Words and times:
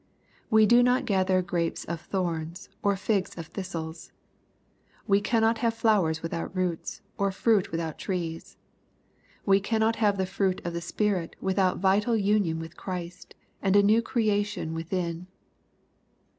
We 0.49 0.65
do 0.65 0.81
not 0.81 1.05
gather 1.05 1.43
grapes 1.43 1.85
of 1.85 2.01
thorns, 2.01 2.69
or 2.81 2.95
figs 2.95 3.37
of 3.37 3.45
thistles. 3.45 4.11
We 5.05 5.21
cannot 5.21 5.59
have 5.59 5.75
flowers 5.75 6.23
without 6.23 6.55
roots, 6.57 7.03
or 7.19 7.31
fruit 7.31 7.69
without 7.71 7.99
trees. 7.99 8.57
We 9.45 9.59
cannot 9.59 9.97
have 9.97 10.17
the 10.17 10.25
fruit 10.25 10.59
of 10.65 10.73
the 10.73 10.81
Spirit, 10.81 11.35
without 11.39 11.77
vital 11.77 12.17
union 12.17 12.57
with 12.57 12.75
Christ, 12.77 13.35
and 13.61 13.75
a 13.75 13.83
new 13.83 14.01
creation 14.01 14.73
within. 14.73 15.27